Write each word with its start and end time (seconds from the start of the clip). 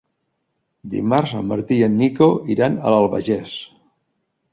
Dimarts 0.93 1.33
en 1.39 1.43
Martí 1.51 1.77
i 1.81 1.83
en 1.87 1.97
Nico 1.99 2.29
iran 2.55 2.79
a 2.79 2.95
l'Albagés. 2.95 3.55